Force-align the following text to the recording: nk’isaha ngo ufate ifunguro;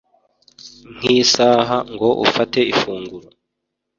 nk’isaha 0.97 1.77
ngo 1.93 2.09
ufate 2.25 2.59
ifunguro; 2.73 3.27